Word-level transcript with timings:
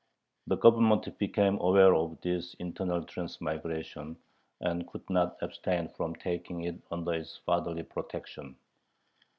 The 0.47 0.57
Government 0.57 1.15
became 1.19 1.59
aware 1.59 1.93
of 1.93 2.19
this 2.21 2.55
internal 2.57 3.03
transmigration, 3.03 4.17
and 4.59 4.87
could 4.87 5.07
not 5.11 5.37
abstain 5.43 5.89
from 5.89 6.15
taking 6.15 6.63
it 6.63 6.81
under 6.89 7.13
its 7.13 7.37
fatherly 7.45 7.83
protection. 7.83 8.55